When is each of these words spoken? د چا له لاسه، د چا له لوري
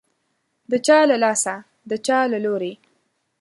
د 0.71 0.73
چا 0.85 0.99
له 1.11 1.17
لاسه، 1.23 1.55
د 1.89 1.91
چا 2.05 2.19
له 2.31 2.37
لوري 2.45 2.73